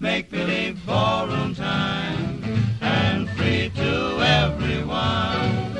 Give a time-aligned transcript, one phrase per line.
[0.00, 2.42] Make believe ballroom time
[2.80, 5.76] and free to everyone.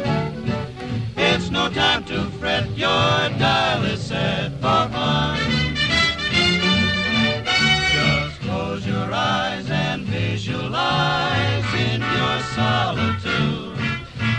[1.17, 5.39] It's no time to fret, your dial is set for fun.
[7.93, 13.79] Just close your eyes and visualize in your solitude.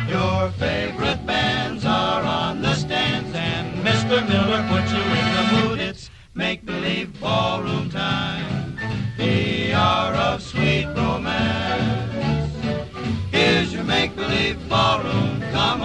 [0.09, 4.27] Your favorite bands are on the stands, and Mr.
[4.27, 5.79] Miller puts you in the mood.
[5.79, 8.58] It's make believe ballroom time,
[9.19, 12.53] the hour of sweet romance.
[13.31, 15.41] Here's your make believe ballroom.
[15.51, 15.81] Come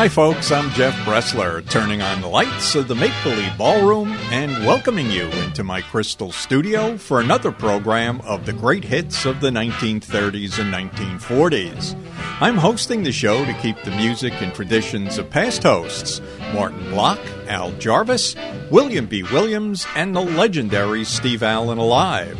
[0.00, 0.50] Hi, folks.
[0.50, 5.26] I'm Jeff Bressler, turning on the lights of the Make Believe Ballroom and welcoming you
[5.44, 10.72] into my crystal studio for another program of the great hits of the 1930s and
[10.72, 11.94] 1940s.
[12.40, 16.22] I'm hosting the show to keep the music and traditions of past hosts
[16.54, 18.34] Martin Block, Al Jarvis,
[18.70, 19.22] William B.
[19.24, 22.38] Williams, and the legendary Steve Allen alive.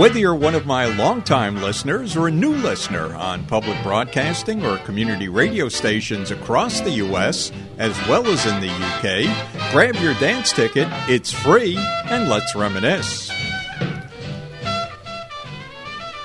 [0.00, 4.78] Whether you're one of my longtime listeners or a new listener on public broadcasting or
[4.78, 10.54] community radio stations across the U.S., as well as in the UK, grab your dance
[10.54, 13.30] ticket, it's free, and let's reminisce.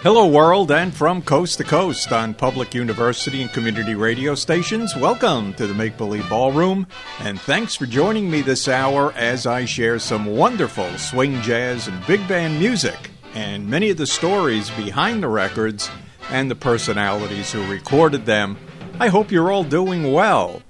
[0.03, 5.53] Hello, world, and from coast to coast on public university and community radio stations, welcome
[5.55, 6.87] to the Make Believe Ballroom,
[7.19, 12.07] and thanks for joining me this hour as I share some wonderful swing jazz and
[12.07, 15.91] big band music and many of the stories behind the records
[16.29, 18.57] and the personalities who recorded them.
[18.99, 20.63] I hope you're all doing well.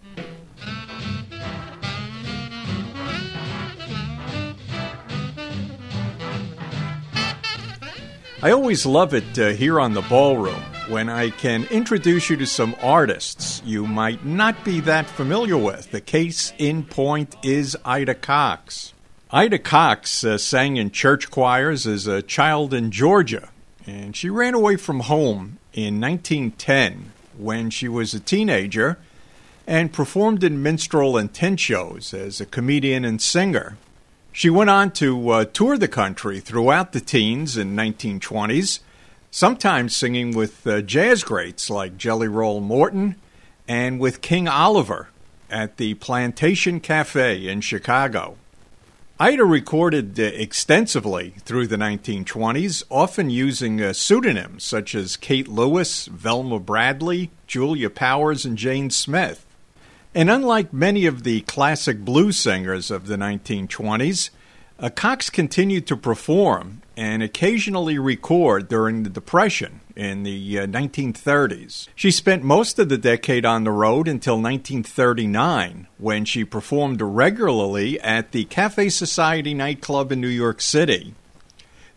[8.42, 12.46] I always love it uh, here on the ballroom when I can introduce you to
[12.46, 15.90] some artists you might not be that familiar with.
[15.90, 18.94] The case in point is Ida Cox.
[19.32, 23.50] Ida Cox uh, sang in church choirs as a child in Georgia,
[23.88, 29.00] and she ran away from home in 1910 when she was a teenager
[29.66, 33.78] and performed in minstrel and tent shows as a comedian and singer.
[34.32, 38.80] She went on to uh, tour the country throughout the teens and 1920s,
[39.32, 43.16] sometimes singing with uh, jazz greats like Jelly Roll Morton
[43.68, 45.10] and with King Oliver
[45.50, 48.38] at the Plantation Cafe in Chicago.
[49.18, 56.08] Ida recorded uh, extensively through the 1920s, often using uh, pseudonyms such as Kate Lewis,
[56.08, 59.46] Velma Bradley, Julia Powers, and Jane Smith.
[60.14, 64.32] And unlike many of the classic blues singers of the 1920s,
[64.80, 71.88] uh, Cox continued to perform and occasionally record during the Depression in the uh, 1930s.
[71.96, 78.00] She spent most of the decade on the road until 1939, when she performed regularly
[78.02, 81.14] at the Cafe Society nightclub in New York City.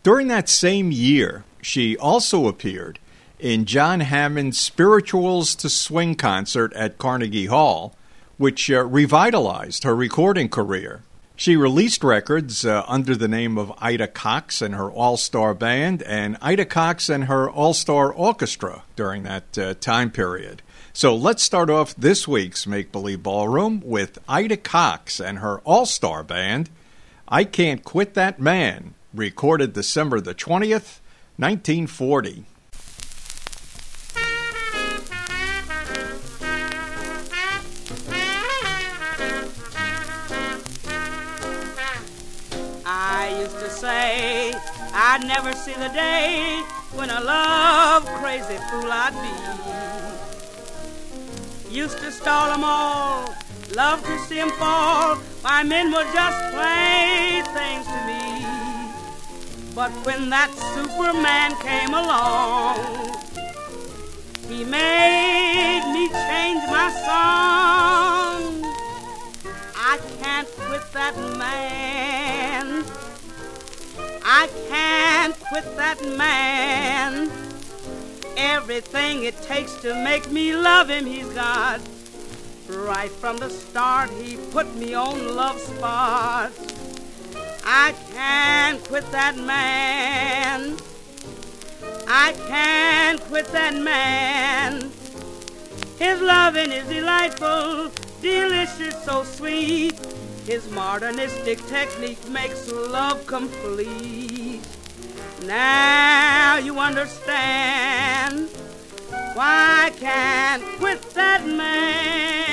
[0.03, 2.99] During that same year, she also appeared
[3.39, 7.95] in John Hammond's Spirituals to Swing concert at Carnegie Hall,
[8.37, 11.03] which uh, revitalized her recording career.
[11.39, 16.03] She released records uh, under the name of Ida Cox and her All Star Band
[16.03, 20.63] and Ida Cox and her All Star Orchestra during that uh, time period.
[20.93, 25.87] So let's start off this week's Make Believe Ballroom with Ida Cox and her All
[25.87, 26.71] Star Band.
[27.29, 30.99] I Can't Quit That Man, recorded December the 20th,
[31.37, 32.47] 1940.
[43.81, 44.53] Say
[44.93, 46.61] I'd never see the day
[46.95, 49.35] when a love crazy fool I'd be.
[51.71, 53.33] Used to stall 'em all,
[53.77, 55.19] love to see 'em fall.
[55.45, 58.25] My men were just playthings to me.
[59.77, 62.79] But when that Superman came along,
[64.49, 68.43] he made me change my song.
[69.93, 72.85] I can't quit that man.
[74.31, 77.31] I can't quit that man.
[78.37, 81.81] Everything it takes to make me love him, he's got.
[82.69, 86.53] Right from the start, he put me on love spot.
[87.65, 90.77] I can't quit that man.
[92.07, 94.93] I can't quit that man.
[95.99, 97.91] His loving is delightful,
[98.21, 100.18] delicious, so sweet.
[100.49, 104.63] His modernistic technique makes love complete.
[105.45, 108.49] Now you understand
[109.35, 112.48] why I can't quit that man.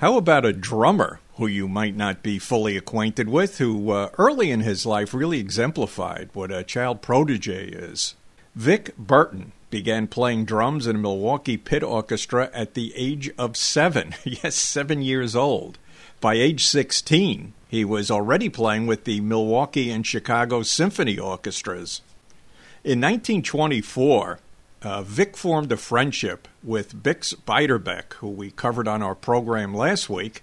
[0.00, 4.50] How about a drummer who you might not be fully acquainted with, who uh, early
[4.50, 8.14] in his life really exemplified what a child protege is?
[8.54, 14.14] Vic Berton began playing drums in a Milwaukee pit orchestra at the age of seven.
[14.24, 15.76] yes, seven years old.
[16.18, 22.00] By age 16, he was already playing with the Milwaukee and Chicago symphony orchestras.
[22.84, 24.38] In 1924,
[24.82, 30.08] uh, Vic formed a friendship with Bix Beiderbecke, who we covered on our program last
[30.08, 30.42] week,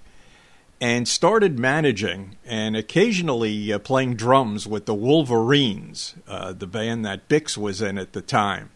[0.79, 7.27] and started managing and occasionally uh, playing drums with the Wolverines, uh, the band that
[7.27, 8.69] Bix was in at the time.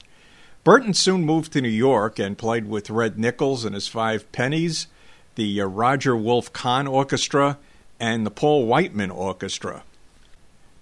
[0.63, 4.87] Berton soon moved to New York and played with Red Nichols and his Five Pennies,
[5.35, 7.57] the uh, Roger Wolf Kahn Orchestra,
[7.99, 9.83] and the Paul Whiteman Orchestra.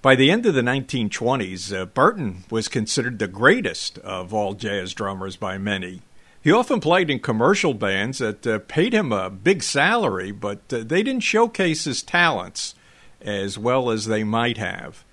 [0.01, 4.93] By the end of the 1920s, uh, Berton was considered the greatest of all jazz
[4.93, 6.01] drummers by many.
[6.41, 10.83] He often played in commercial bands that uh, paid him a big salary, but uh,
[10.85, 12.75] they didn't showcase his talents
[13.19, 15.03] as well as they might have.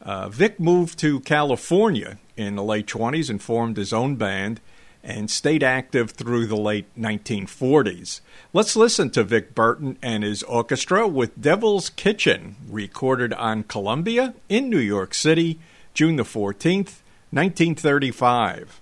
[0.00, 4.62] Uh, Vic moved to California in the late 20s and formed his own band
[5.04, 8.22] and stayed active through the late 1940s.
[8.52, 14.68] Let's listen to Vic Berton and his orchestra with Devil's Kitchen, recorded on Columbia in
[14.68, 15.60] New York City,
[15.94, 16.98] June the 14th,
[17.30, 18.80] 1935.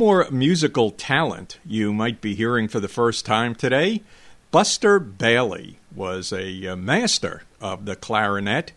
[0.00, 4.00] More musical talent you might be hearing for the first time today
[4.50, 8.72] Buster Bailey was a uh, master of the clarinet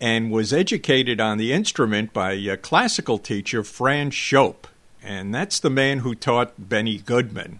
[0.00, 4.66] and was educated on the instrument by classical teacher, Franz Schoepp.
[5.02, 7.58] And that's the man who taught Benny Goodman.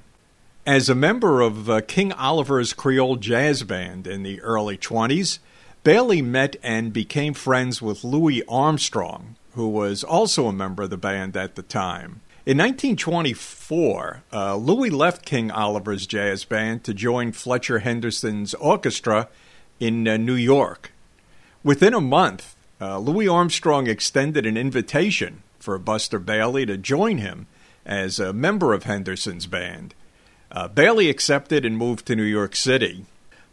[0.65, 5.41] As a member of uh, King Oliver's Creole Jazz Band in the early 20s,
[5.83, 10.97] Bailey met and became friends with Louis Armstrong, who was also a member of the
[10.97, 12.21] band at the time.
[12.47, 19.29] In 1924, uh, Louis left King Oliver's jazz band to join Fletcher Henderson's orchestra
[19.79, 20.91] in uh, New York.
[21.63, 27.47] Within a month, uh, Louis Armstrong extended an invitation for Buster Bailey to join him
[27.85, 29.95] as a member of Henderson's band.
[30.51, 33.05] Uh, Bailey accepted and moved to New York City.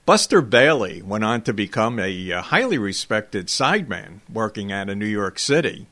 [0.06, 5.06] Buster Bailey went on to become a, a highly respected sideman working out of New
[5.06, 5.88] York City.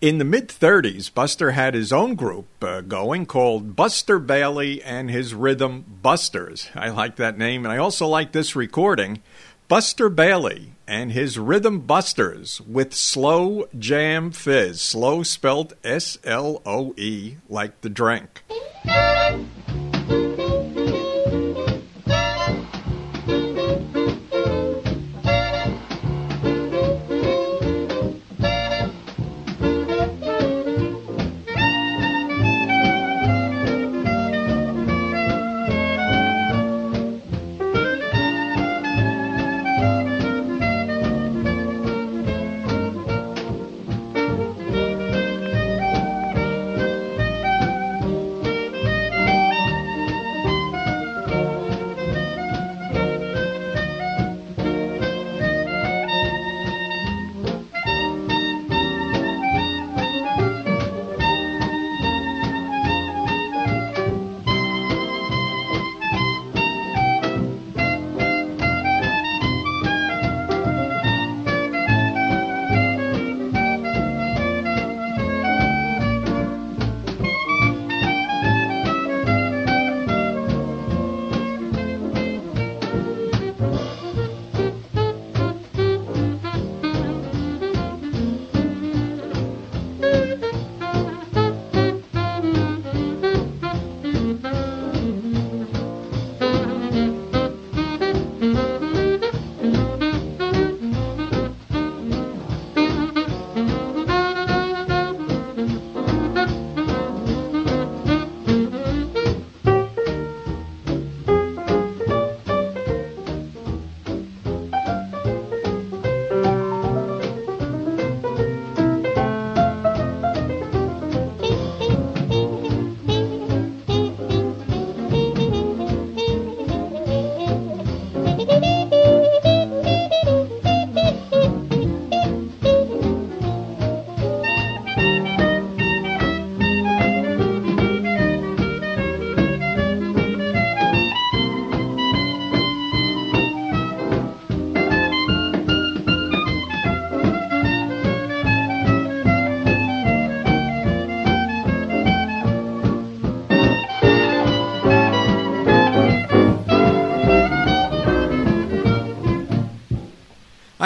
[0.00, 5.10] In the mid 30s, Buster had his own group uh, going called Buster Bailey and
[5.10, 6.68] his Rhythm Busters.
[6.76, 9.22] I like that name, and I also like this recording
[9.66, 14.80] Buster Bailey and his Rhythm Busters with Sloe Jam Fizz.
[14.80, 18.44] Slow spelled S L O E, like the drink.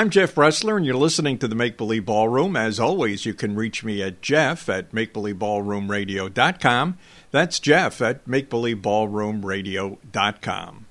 [0.03, 2.57] I'm Jeff Bressler, and you're listening to the Make Believe Ballroom.
[2.57, 6.99] As always, you can reach me at jeff at makebelieveballroomradio.com.
[7.31, 10.87] That's jeff at makebelieveballroomradio.com.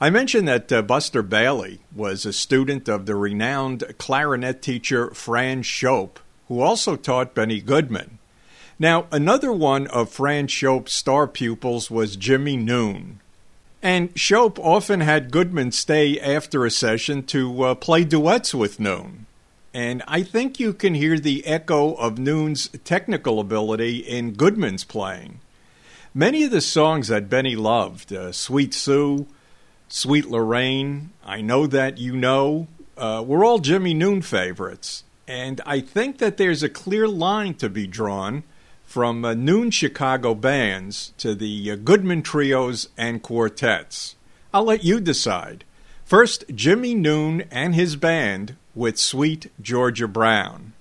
[0.00, 5.66] I mentioned that uh, Buster Bailey was a student of the renowned clarinet teacher Franz
[5.66, 6.16] Schoepp,
[6.48, 8.18] who also taught Benny Goodman.
[8.78, 13.20] Now, another one of Franz Schoepp's star pupils was Jimmy Noone.
[13.82, 19.26] And Schoepp often had Goodman stay after a session to uh, play duets with Noone.
[19.72, 25.40] And I think you can hear the echo of Noone's technical ability in Goodman's playing.
[26.12, 29.26] Many of the songs that Benny loved, uh, Sweet Sue,
[29.88, 32.66] Sweet Lorraine, I Know That You Know,
[32.96, 35.04] uh, were all Jimmy Noone favorites.
[35.28, 38.42] And I think that there's a clear line to be drawn
[38.88, 44.16] from uh, Noone Chicago bands to the uh, Goodman trios and quartets.
[44.54, 45.64] I'll let you decide.
[46.06, 50.72] First, Jimmy Noone and his band with Sweet Georgia Brown.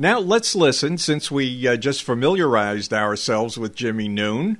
[0.00, 4.56] Now let's listen, since we uh, just familiarized ourselves with Jimmy Noone,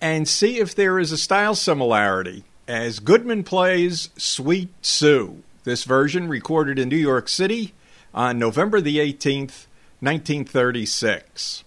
[0.00, 5.42] and see if there is a style similarity as Goodman plays Sweet Sue.
[5.64, 7.74] This version recorded in New York City
[8.14, 9.66] on November the 18th,
[9.98, 11.64] 1936.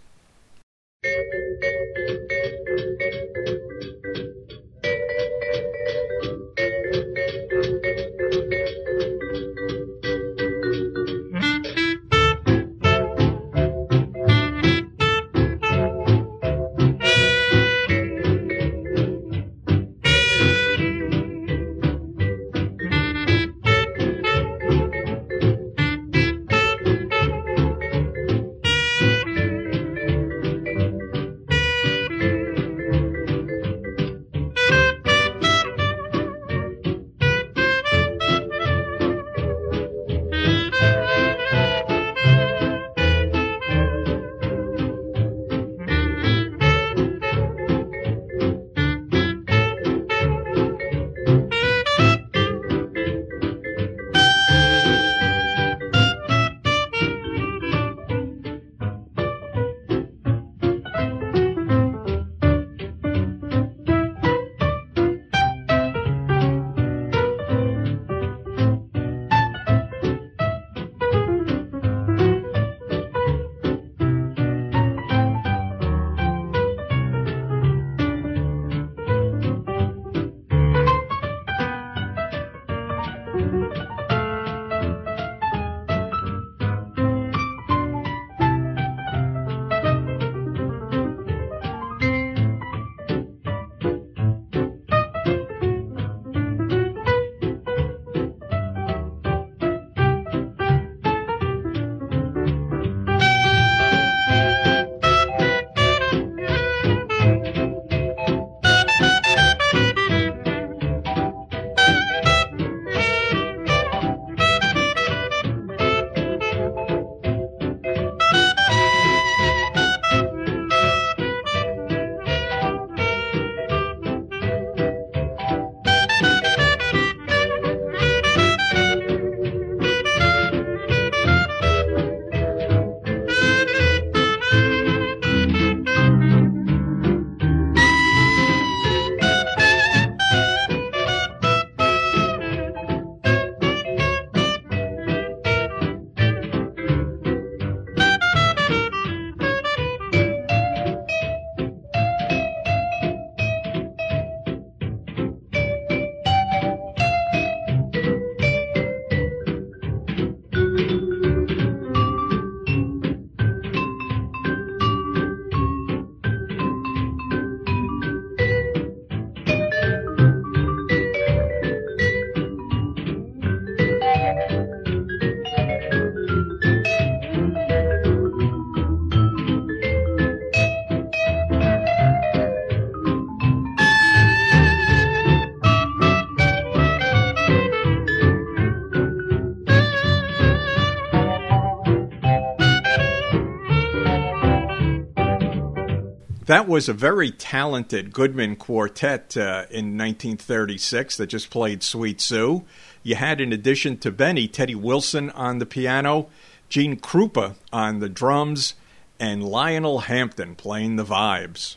[196.49, 202.63] That was a very talented Goodman quartet uh, in 1936 that just played Sweet Sue.
[203.03, 206.27] You had, in addition to Benny, Teddy Wilson on the piano,
[206.67, 208.73] Gene Krupa on the drums,
[209.19, 211.75] and Lionel Hampton playing the vibes.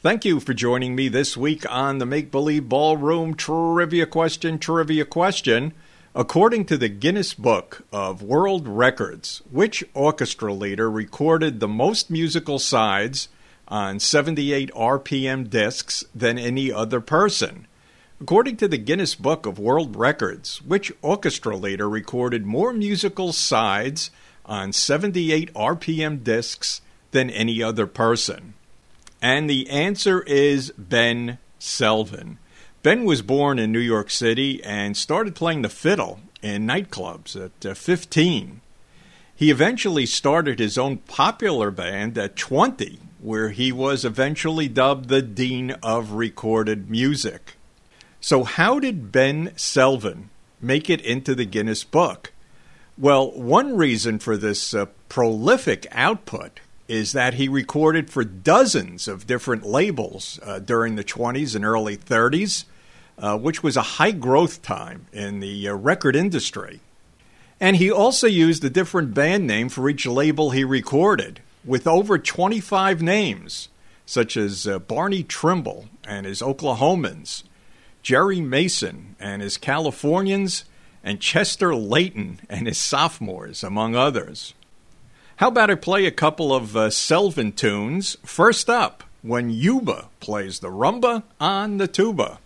[0.00, 5.04] Thank you for joining me this week on the Make Believe Ballroom Trivia Question, Trivia
[5.04, 5.74] Question.
[6.14, 12.58] According to the Guinness Book of World Records, which orchestra leader recorded the most musical
[12.58, 13.28] sides
[13.68, 17.66] on 78 RPM discs than any other person.
[18.20, 24.10] According to the Guinness Book of World Records, which orchestra leader recorded more musical sides
[24.44, 26.80] on 78 RPM discs
[27.12, 28.54] than any other person?
[29.22, 32.38] And the answer is Ben Selvin.
[32.82, 37.66] Ben was born in New York City and started playing the fiddle in nightclubs at
[37.66, 38.60] uh, 15.
[39.34, 45.22] He eventually started his own popular band at 20 where he was eventually dubbed the
[45.22, 47.56] Dean of Recorded Music.
[48.20, 50.24] So, how did Ben Selvin
[50.60, 52.32] make it into the Guinness Book?
[52.96, 59.26] Well, one reason for this uh, prolific output is that he recorded for dozens of
[59.26, 62.64] different labels uh, during the 20s and early 30s,
[63.18, 66.80] uh, which was a high growth time in the uh, record industry.
[67.60, 72.18] And he also used a different band name for each label he recorded, with over
[72.18, 73.68] 25 names,
[74.06, 77.42] such as uh, Barney Trimble and his Oklahomans,
[78.02, 80.64] Jerry Mason and his Californians,
[81.04, 84.54] and Chester Leighton and his sophomores, among others.
[85.36, 88.16] How about I play a couple of uh, Selvin tunes?
[88.24, 92.38] First up, when Yuba plays the rumba on the tuba.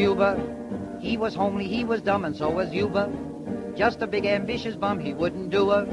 [0.00, 0.98] Yuba.
[0.98, 3.12] He was homely, he was dumb, and so was Yuba.
[3.76, 5.86] Just a big ambitious bum, he wouldn't do a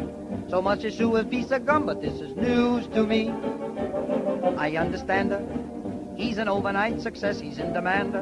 [0.50, 3.30] So much as chew a piece of gum, but this is news to me.
[4.58, 5.46] I understand her.
[6.16, 8.14] He's an overnight success, he's in demand.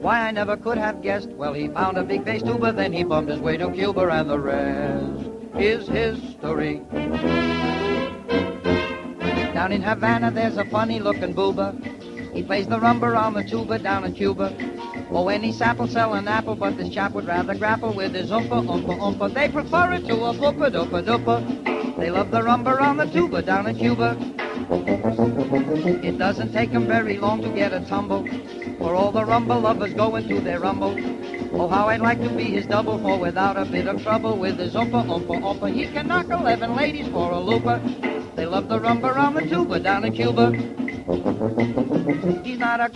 [0.00, 1.28] Why I never could have guessed.
[1.28, 4.30] Well, he found a big bass tuba, then he bummed his way to Cuba, and
[4.30, 6.80] the rest is history.
[9.52, 11.76] Down in Havana, there's a funny looking booba.
[12.32, 14.71] He plays the rumba on the tuba down in Cuba.
[15.14, 18.64] Oh, any sap'll sell an apple, but this chap would rather grapple with his oompa,
[18.64, 19.34] oompa, oompa.
[19.34, 21.96] They prefer it to a boopa, doopa, doopa.
[21.98, 24.16] They love the rumba on the tuba down in Cuba.
[26.02, 28.26] It doesn't take 'em very long to get a tumble,
[28.78, 30.96] for all the rumba lovers go into their rumble.
[31.52, 34.58] Oh, how I'd like to be his double, for without a bit of trouble with
[34.58, 37.80] his oompa, oompa, oompa, he can knock 11 ladies for a looper.
[38.34, 40.52] They love the rumba on the tuba down in Cuba.
[42.42, 42.88] He's not a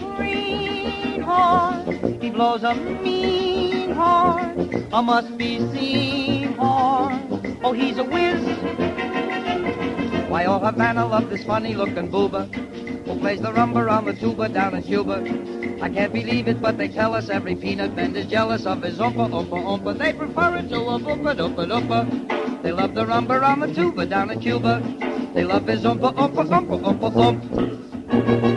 [1.26, 7.58] greenhorn, he blows a mean horn, a must be seen horn.
[7.62, 8.40] Oh, he's a whiz.
[10.28, 12.52] Why, all Havana love this funny looking booba
[13.06, 15.22] who plays the rumba on the tuba down in Cuba.
[15.82, 18.98] I can't believe it, but they tell us every peanut bend is jealous of his
[18.98, 19.98] oompa, oompa, oompa.
[19.98, 22.62] They prefer it to a boopa, doopa, doopa.
[22.62, 24.80] They love the rumba on the tuba down in Cuba.
[25.34, 28.55] They love his oompa, oompa, oompa, oompa, oompa.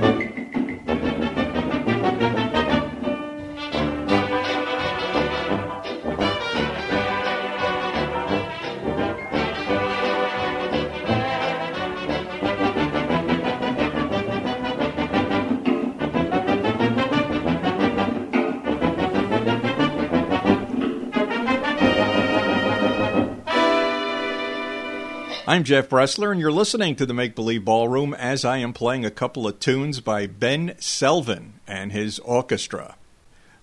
[25.49, 29.03] I'm Jeff Bressler, and you're listening to the Make Believe Ballroom as I am playing
[29.03, 32.97] a couple of tunes by Ben Selvin and his orchestra.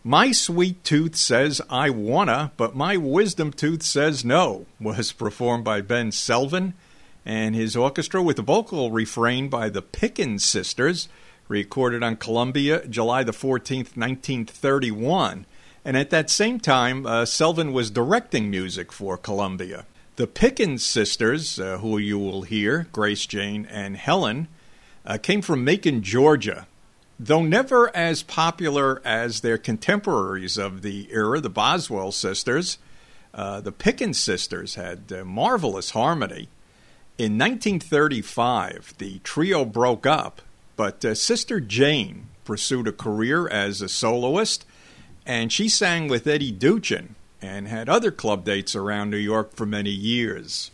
[0.03, 5.81] My Sweet Tooth Says I Wanna, but My Wisdom Tooth Says No was performed by
[5.81, 6.73] Ben Selvin
[7.25, 11.09] and his orchestra with a vocal refrain by the Pickens Sisters,
[11.47, 15.47] recorded on Columbia July the 14th, 1931.
[15.85, 19.87] And at that same time, uh, Selvin was directing music for Columbia.
[20.17, 24.49] The Pickens sisters, uh, who you will hear, Grace Jane and Helen,
[25.05, 26.67] uh, came from Macon, Georgia.
[27.21, 32.79] Though never as popular as their contemporaries of the era, the Boswell sisters,
[33.35, 36.49] uh, the Pickens sisters had uh, marvelous harmony.
[37.19, 40.41] In 1935, the trio broke up,
[40.77, 44.65] but uh, Sister Jane pursued a career as a soloist,
[45.27, 49.67] and she sang with Eddie Duchin and had other club dates around New York for
[49.67, 50.71] many years.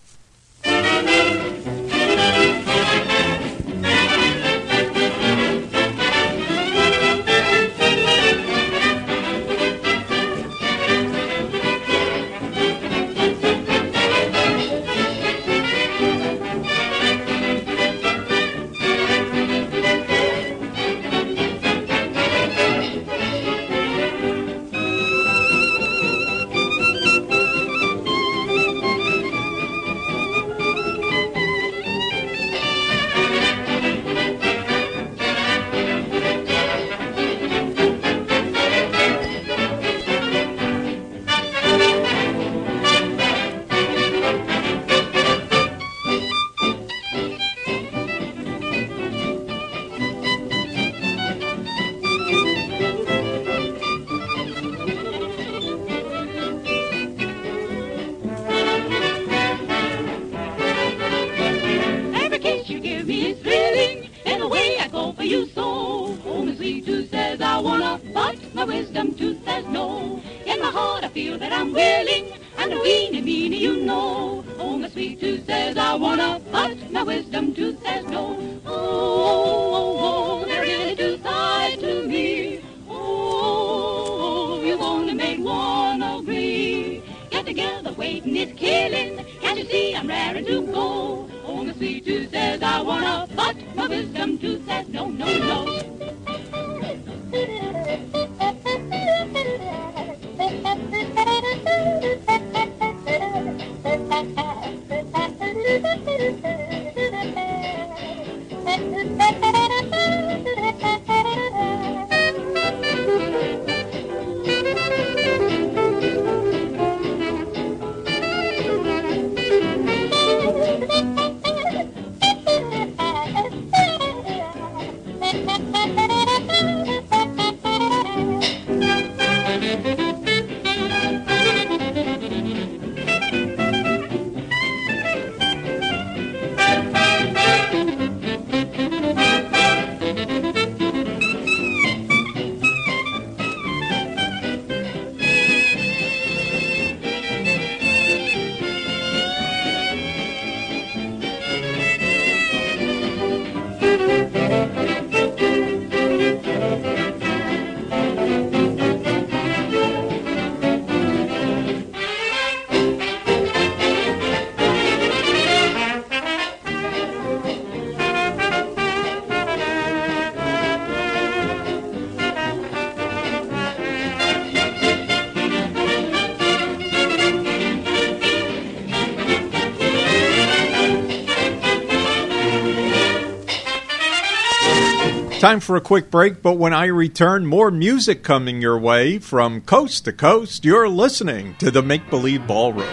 [185.43, 189.61] Time for a quick break, but when I return, more music coming your way from
[189.63, 190.65] coast to coast.
[190.65, 192.87] You're listening to the Make Believe Ballroom.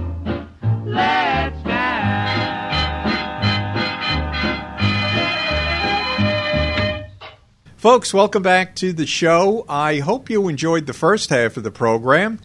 [0.85, 2.71] Let's dance.
[7.75, 9.65] Folks, welcome back to the show.
[9.67, 12.39] I hope you enjoyed the first half of the program,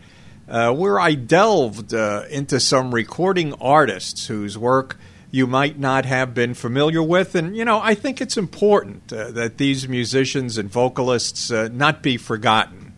[0.49, 4.99] uh, where I delved uh, into some recording artists whose work
[5.31, 7.35] you might not have been familiar with.
[7.35, 12.03] And, you know, I think it's important uh, that these musicians and vocalists uh, not
[12.03, 12.95] be forgotten.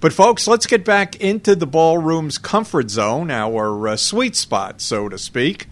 [0.00, 5.08] But, folks, let's get back into the ballroom's comfort zone, our uh, sweet spot, so
[5.08, 5.66] to speak.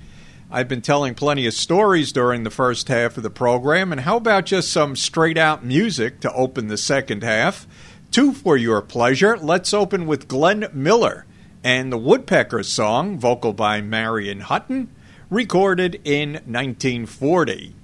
[0.50, 4.16] I've been telling plenty of stories during the first half of the program, and how
[4.16, 7.66] about just some straight out music to open the second half?
[8.12, 9.36] Two for your pleasure.
[9.36, 11.26] Let's open with Glenn Miller
[11.64, 14.88] and the Woodpecker song, vocal by Marion Hutton,
[15.30, 17.75] recorded in 1940.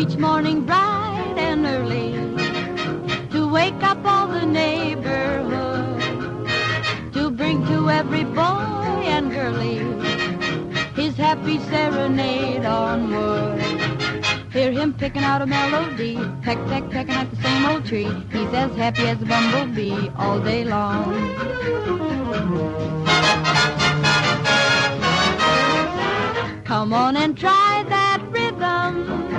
[0.00, 2.12] Each morning bright and early
[3.28, 6.00] to wake up all the neighborhood,
[7.12, 9.76] to bring to every boy and early,
[10.94, 13.60] his happy serenade onward.
[14.50, 18.10] Hear him picking out a melody, peck, peck, pecking at the same old tree.
[18.32, 21.04] He's as happy as a bumblebee all day long.
[26.64, 29.29] Come on and try that rhythm.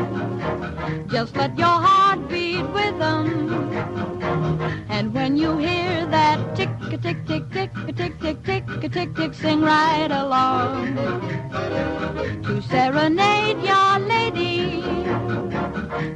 [1.12, 3.74] Just let your heart beat with them.
[4.88, 9.16] And when you hear that tick a tick tick tick a tick tick tick tick
[9.16, 10.95] tick, sing right along.
[12.43, 14.84] To serenade your lady,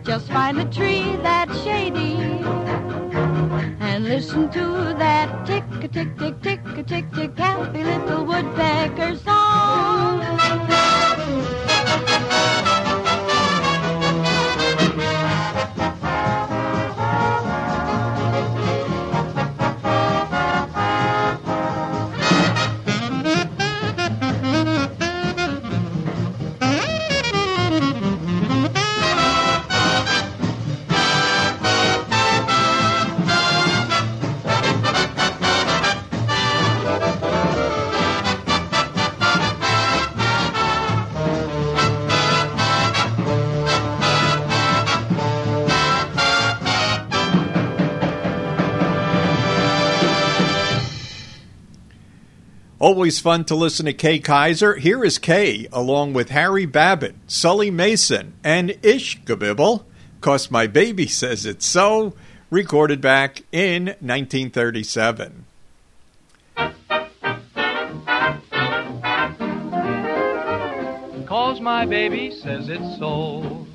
[0.03, 2.15] just find a tree that's shady.
[3.81, 9.17] And listen to that tick a tick tick tick a tick tick happy little woodpecker
[9.17, 11.14] song.
[52.85, 54.77] Always fun to listen to Kay Kyser.
[54.77, 59.85] Here is Kay, along with Harry Babbitt, Sully Mason, and Ish Kabibble,
[60.21, 62.13] Cause My Baby Says It's So,
[62.51, 65.45] recorded back in 1937.
[71.25, 73.65] Cause my baby says it's so.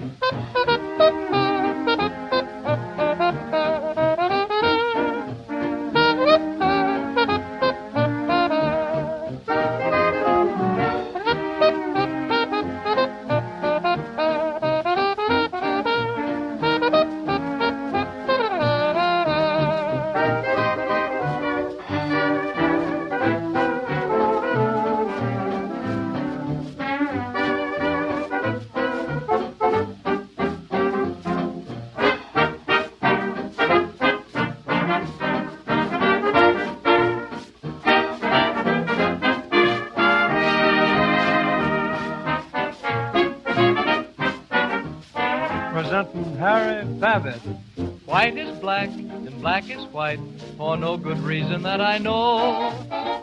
[51.03, 52.72] Good reason that I know.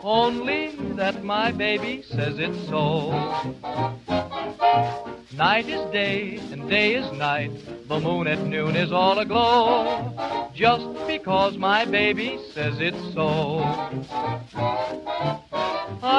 [0.02, 3.12] Only that my baby says it's so.
[5.36, 7.52] Night is day and day is night.
[7.88, 10.50] The moon at noon is all aglow.
[10.54, 13.60] Just because my baby says it's so.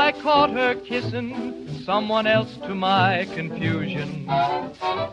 [0.10, 4.28] I caught her kissing someone else to my confusion.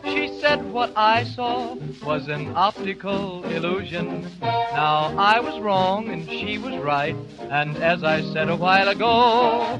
[0.03, 4.27] She said what I saw was an optical illusion.
[4.41, 7.15] Now I was wrong and she was right.
[7.41, 9.79] And as I said a while ago,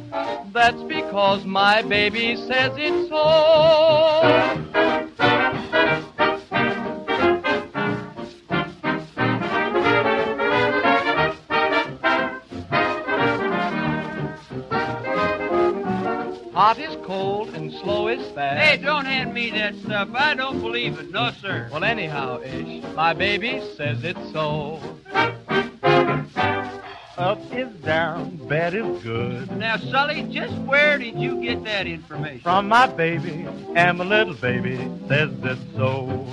[0.54, 4.68] that's because my baby says it's so.
[16.58, 18.60] Hot is cold and slow is fast.
[18.60, 20.10] Hey, don't hand me that stuff.
[20.16, 21.12] I don't believe it.
[21.12, 21.70] No, sir.
[21.72, 24.82] Well, anyhow, Ish, my baby says it's so.
[27.16, 29.56] Up is down, bad is good.
[29.56, 32.42] Now, Sully, just where did you get that information?
[32.42, 33.46] From my baby,
[33.76, 34.78] and my little baby
[35.08, 36.26] says it's so.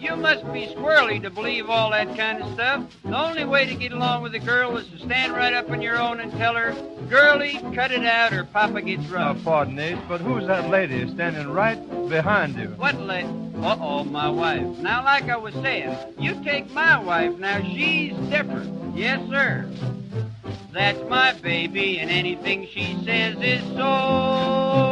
[0.00, 2.84] You must be squirrely to believe all that kind of stuff.
[3.04, 5.80] The only way to get along with a girl is to stand right up on
[5.80, 6.74] your own and tell her,
[7.08, 9.44] Girlie, cut it out or Papa gets Now, rough.
[9.44, 11.78] pardon, Ace, but who's that lady standing right
[12.08, 12.68] behind you?
[12.76, 13.28] What lady?
[13.62, 14.62] Uh-oh, my wife.
[14.78, 17.36] Now, like I was saying, you take my wife.
[17.38, 18.96] Now, she's different.
[18.96, 19.68] Yes, sir.
[20.72, 24.87] That's my baby, and anything she says is so.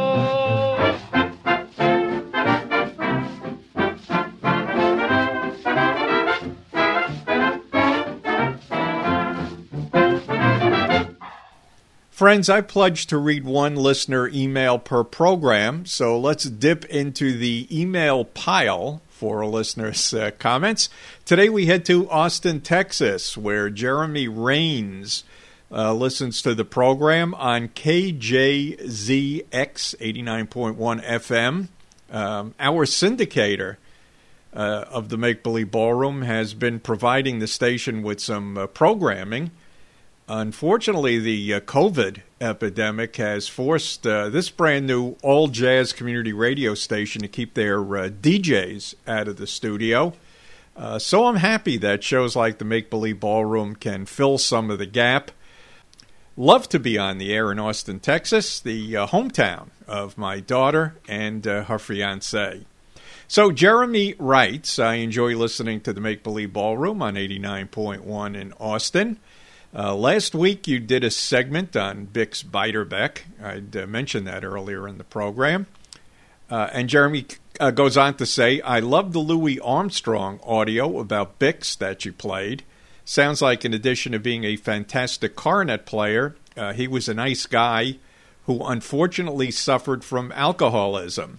[12.17, 17.69] Friends, I pledge to read one listener email per program, so let's dip into the
[17.71, 20.89] email pile for listener's uh, comments.
[21.27, 25.25] Today we head to Austin, Texas, where Jeremy Rains
[25.71, 28.79] uh, listens to the program on KJZX
[29.51, 31.69] 89.1 FM.
[32.11, 33.77] Um, our syndicator
[34.55, 39.51] uh, of the Make Believe Ballroom has been providing the station with some uh, programming
[40.29, 46.75] Unfortunately, the uh, COVID epidemic has forced uh, this brand new all jazz community radio
[46.75, 50.13] station to keep their uh, DJs out of the studio.
[50.77, 54.79] Uh, so I'm happy that shows like the Make Believe Ballroom can fill some of
[54.79, 55.31] the gap.
[56.37, 60.97] Love to be on the air in Austin, Texas, the uh, hometown of my daughter
[61.09, 62.67] and uh, her fiance.
[63.29, 69.19] So Jeremy writes, I enjoy listening to the Make Believe Ballroom on 89.1 in Austin.
[69.79, 73.19] Uh, last week you did a segment on Bix Beiderbecke.
[73.43, 75.67] I'd uh, mentioned that earlier in the program.
[76.51, 77.27] Uh, and Jeremy
[77.61, 82.15] uh, goes on to say, I love the Louis Armstrong audio about Bix that you
[82.15, 82.63] played.
[83.05, 87.45] Sounds like, in addition to being a fantastic cornet player, uh, he was a nice
[87.45, 87.99] guy
[88.47, 91.39] who unfortunately suffered from alcoholism.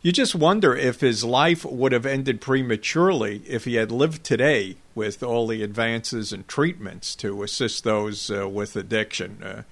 [0.00, 4.76] You just wonder if his life would have ended prematurely if he had lived today
[4.94, 9.42] with all the advances and treatments to assist those uh, with addiction.
[9.42, 9.62] Uh,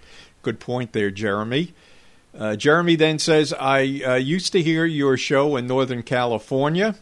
[0.42, 1.74] good point there, Jeremy.
[2.36, 6.96] Uh, Jeremy then says, I uh, used to hear your show in Northern California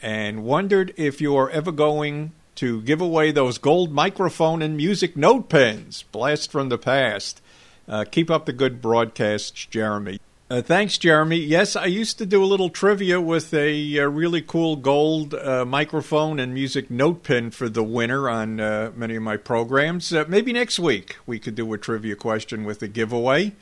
[0.00, 5.16] and wondered if you are ever going to give away those gold microphone and music
[5.16, 6.04] note pens.
[6.12, 7.42] Blast from the past.
[7.88, 10.20] Uh, keep up the good broadcasts, Jeremy.
[10.50, 11.36] Uh, thanks, Jeremy.
[11.36, 15.66] Yes, I used to do a little trivia with a, a really cool gold uh,
[15.66, 20.10] microphone and music note pin for the winner on uh, many of my programs.
[20.10, 23.52] Uh, maybe next week we could do a trivia question with a giveaway.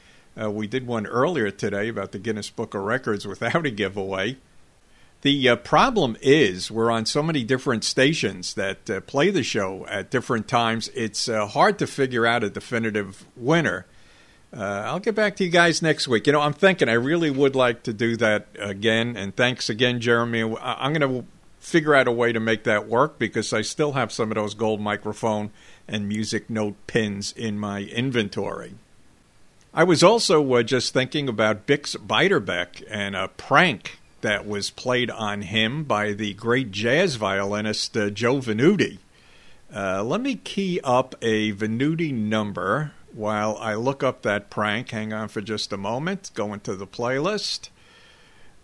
[0.40, 4.36] Uh, we did one earlier today about the Guinness Book of Records without a giveaway.
[5.22, 9.84] The uh, problem is we're on so many different stations that uh, play the show
[9.88, 10.88] at different times.
[10.94, 13.86] It's uh, hard to figure out a definitive winner.
[14.56, 16.26] Uh, I'll get back to you guys next week.
[16.26, 19.16] You know, I'm thinking I really would like to do that again.
[19.16, 20.42] And thanks again, Jeremy.
[20.42, 21.26] I'm going to
[21.60, 24.54] figure out a way to make that work because I still have some of those
[24.54, 25.50] gold microphone
[25.86, 28.74] and music note pins in my inventory.
[29.74, 35.10] I was also uh, just thinking about Bix Beiderbecke and a prank that was played
[35.10, 38.98] on him by the great jazz violinist uh, Joe Venuti.
[39.74, 44.90] Uh, let me key up a Venuti number while I look up that prank.
[44.90, 46.30] Hang on for just a moment.
[46.34, 47.70] Go into the playlist.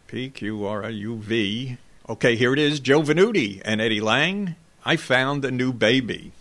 [0.06, 1.78] P Q R A U V.
[2.08, 4.56] Okay, here it is Joe Venuti and Eddie Lang.
[4.84, 6.32] I found a new baby.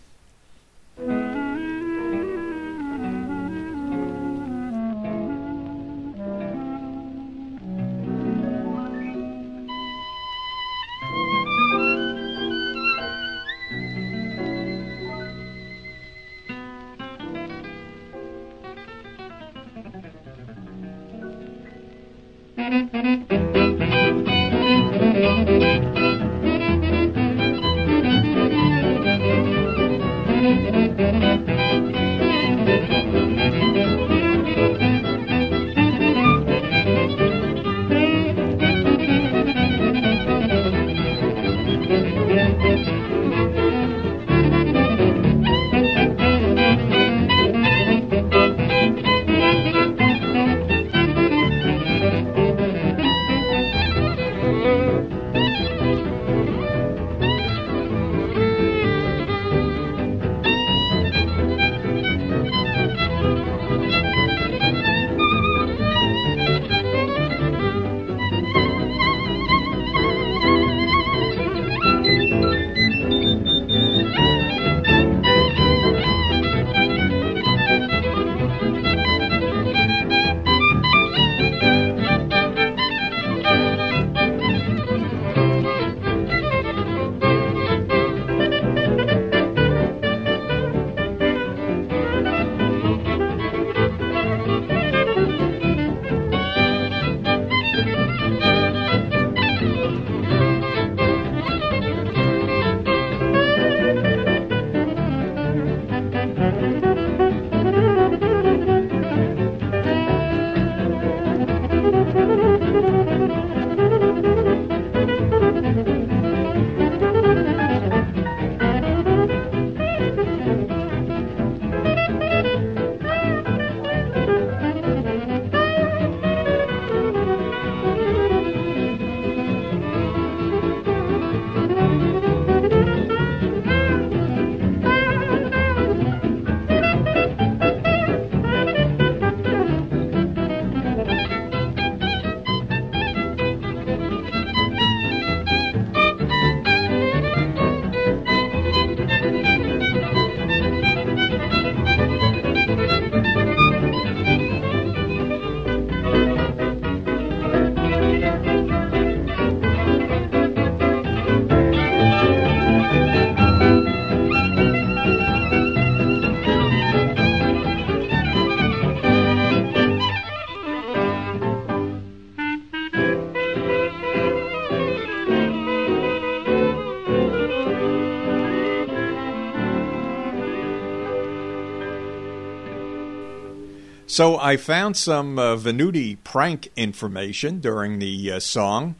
[184.12, 188.94] So I found some uh, Venuti prank information during the uh, song.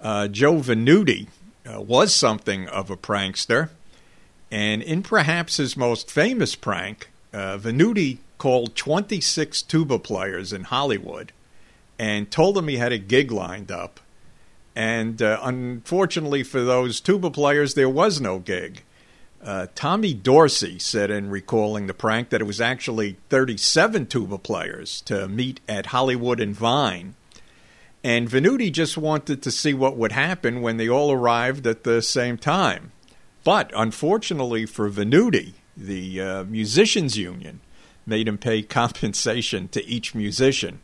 [0.00, 1.26] Uh, Joe Venuti
[1.66, 3.70] uh, was something of a prankster,
[4.52, 11.32] and in perhaps his most famous prank, uh, Venuti called 26 tuba players in Hollywood
[11.98, 13.98] and told them he had a gig lined up.
[14.76, 18.84] And uh, unfortunately for those tuba players, there was no gig.
[19.42, 25.00] Uh, Tommy Dorsey said in recalling the prank that it was actually 37 tuba players
[25.02, 27.16] to meet at Hollywood and Vine.
[28.04, 32.02] And Venuti just wanted to see what would happen when they all arrived at the
[32.02, 32.92] same time.
[33.42, 37.60] But unfortunately for Venuti, the uh, musicians union
[38.06, 40.80] made him pay compensation to each musician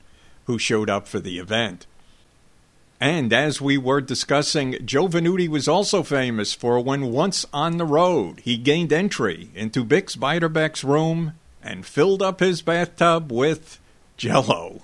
[0.46, 1.86] who showed up for the event.
[3.00, 7.84] And as we were discussing, Joe Venuti was also famous for when once on the
[7.84, 13.78] road he gained entry into Bix Beiderbecke's room and filled up his bathtub with
[14.16, 14.82] jello.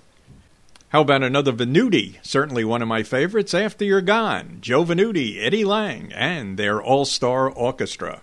[0.90, 2.18] How about another Venuti?
[2.22, 4.58] Certainly one of my favorites after you're gone.
[4.60, 8.20] Joe Venuti, Eddie Lang, and their all star orchestra.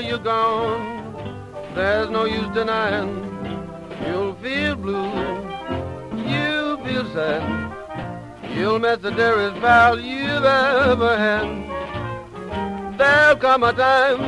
[0.00, 1.14] You're gone,
[1.74, 3.12] there's no use denying.
[4.06, 5.12] You'll feel blue,
[6.28, 7.42] you'll feel sad.
[8.54, 12.98] You'll miss the dearest pal you've ever had.
[12.98, 14.20] There'll come a time,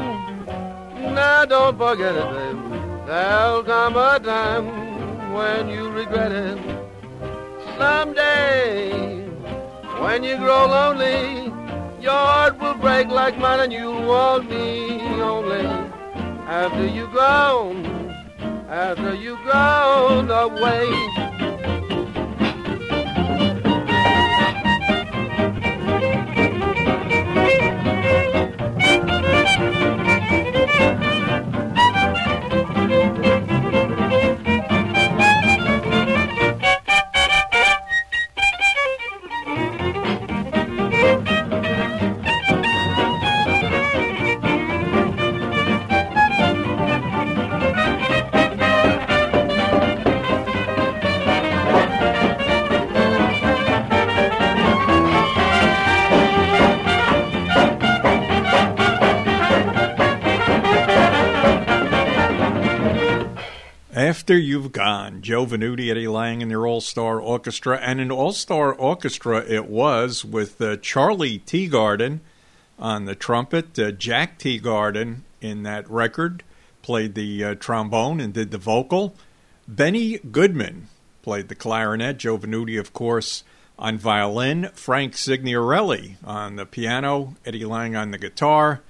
[1.15, 3.07] now don't forget it, babe.
[3.07, 6.59] There'll come a time when you regret it.
[7.79, 9.23] Someday.
[10.01, 11.53] When you grow lonely,
[12.01, 15.67] your heart will break like mine and you'll want me only
[16.47, 17.85] after you've gone,
[18.69, 21.32] after you've gone away.
[64.33, 67.77] After You've Gone, Joe Venuti, Eddie Lang, and their All Star Orchestra.
[67.77, 72.21] And an All Star Orchestra it was with uh, Charlie Teagarden
[72.79, 76.45] on the trumpet, uh, Jack Teagarden in that record
[76.81, 79.15] played the uh, trombone and did the vocal.
[79.69, 80.89] Benny Goodman
[81.21, 82.17] played the clarinet.
[82.17, 83.45] Joe Venuti, of course,
[83.79, 84.71] on violin.
[84.73, 87.35] Frank Signorelli on the piano.
[87.45, 88.81] Eddie Lang on the guitar.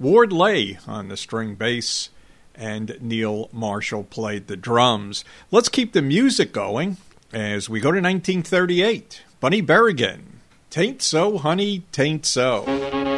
[0.00, 2.10] Ward Lay on the string bass
[2.58, 5.24] and Neil Marshall played the drums.
[5.50, 6.96] Let's keep the music going
[7.32, 9.22] as we go to 1938.
[9.40, 10.22] Bunny Berigan,
[10.70, 13.17] Tain't So, Honey, Tain't So.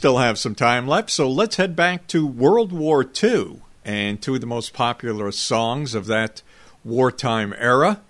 [0.00, 4.34] Still have some time left, so let's head back to World War II and two
[4.34, 6.40] of the most popular songs of that
[6.82, 8.00] wartime era.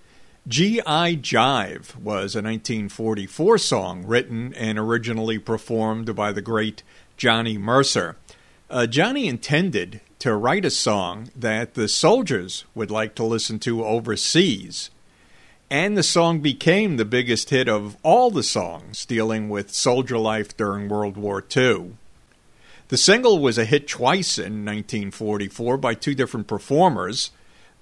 [0.47, 1.17] G.I.
[1.17, 6.81] Jive was a 1944 song written and originally performed by the great
[7.17, 8.15] Johnny Mercer.
[8.69, 13.83] Uh, Johnny intended to write a song that the soldiers would like to listen to
[13.83, 14.91] overseas.
[15.71, 20.57] And the song became the biggest hit of all the songs dealing with soldier life
[20.57, 21.93] during World War II.
[22.89, 27.31] The single was a hit twice in 1944 by two different performers.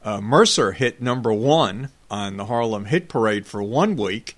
[0.06, 4.38] Uh, Mercer hit number one on the Harlem Hit Parade for one week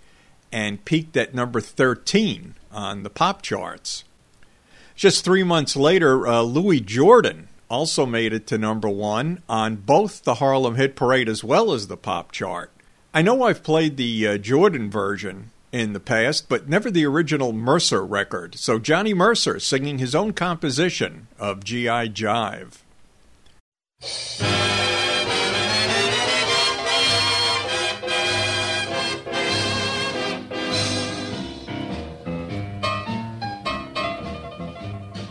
[0.49, 4.05] and peaked at number 13 on the pop charts.
[4.95, 10.23] Just three months later, uh, Louis Jordan also made it to number one on both
[10.23, 12.70] the Harlem Hit Parade as well as the pop chart.
[13.14, 17.51] I know I've played the uh, Jordan version in the past, but never the original
[17.51, 18.55] Mercer record.
[18.55, 22.07] So Johnny Mercer singing his own composition of G.I.
[22.07, 22.78] Jive.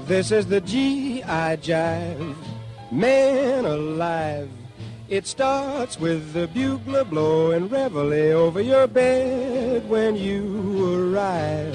[0.06, 1.56] This is the G.I.
[1.56, 2.36] Jive,
[2.90, 4.50] man alive.
[5.10, 11.74] It starts with the bugler blowing reveille over your bed when you arrive.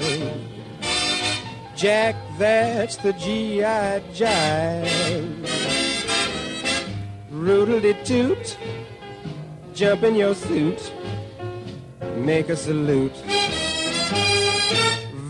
[1.76, 4.00] Jack, that's the G.I.
[4.14, 5.46] Jive.
[7.30, 8.56] Roodly toot,
[9.74, 10.90] jump in your suit,
[12.16, 13.16] make a salute.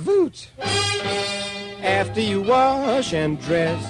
[0.05, 0.49] Voot!
[1.83, 3.83] After you wash and dress,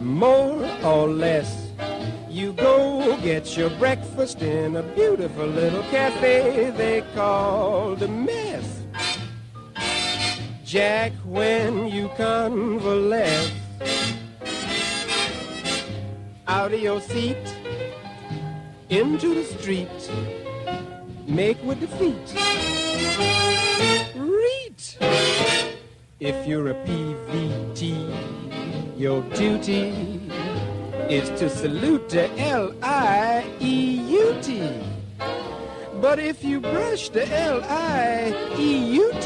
[0.00, 1.63] more or less,
[2.34, 8.80] you go get your breakfast in a beautiful little cafe they call the Mess.
[10.64, 13.52] Jack, when you convalesce,
[16.48, 17.36] out of your seat,
[18.88, 20.10] into the street,
[21.28, 22.34] make with the feet.
[24.16, 24.98] Reach!
[26.18, 27.78] If you're a PVT,
[28.98, 30.23] your duty
[31.10, 32.80] is to salute the L-I-E-U-T.
[36.00, 39.20] But if you brush the L-I-E-U-T,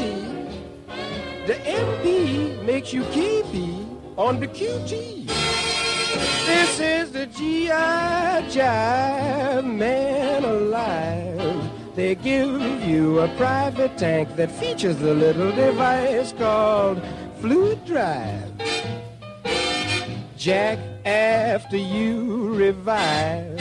[1.47, 3.85] the MP makes you KP
[4.17, 5.27] on the QT.
[6.45, 8.43] This is the G.I.
[8.49, 11.69] Jive man alive.
[11.95, 17.01] They give you a private tank that features a little device called
[17.39, 18.51] Fluid Drive.
[20.37, 23.59] Jack, after you revive,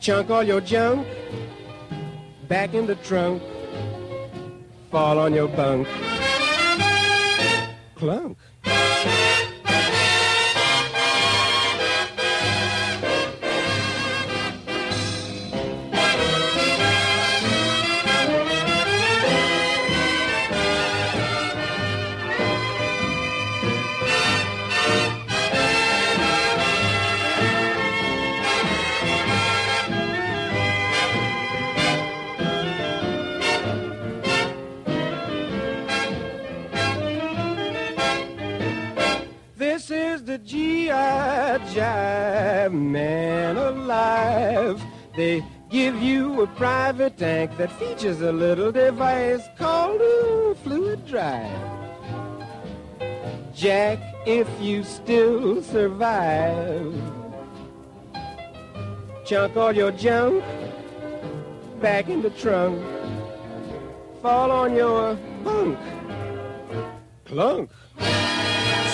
[0.00, 1.06] chunk all your junk
[2.48, 3.42] back in the trunk,
[4.90, 5.88] fall on your bunk,
[7.96, 8.35] clunk.
[40.36, 41.58] The G.I.
[41.72, 44.84] Jive man alive.
[45.16, 51.58] They give you a private tank that features a little device called a fluid drive.
[53.54, 56.92] Jack, if you still survive,
[59.24, 60.44] chunk all your junk
[61.80, 62.84] back in the trunk,
[64.20, 65.78] fall on your bunk,
[67.24, 67.70] clunk.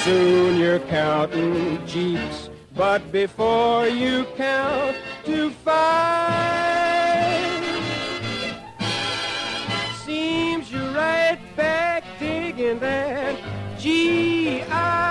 [0.04, 6.42] Soon you're counting Jeeps, but before you count to five,
[10.04, 13.38] seems you're right back digging that
[13.78, 15.02] G.I.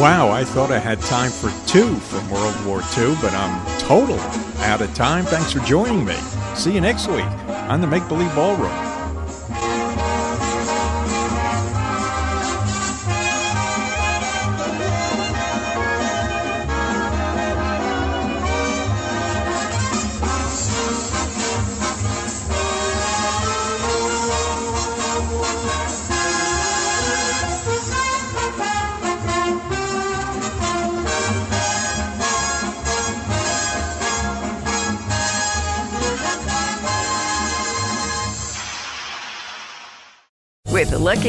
[0.00, 4.20] Wow, I thought I had time for two from World War II, but I'm totally
[4.60, 5.24] out of time.
[5.24, 6.14] Thanks for joining me.
[6.54, 7.26] See you next week
[7.68, 8.87] on the Make Believe Ballroom.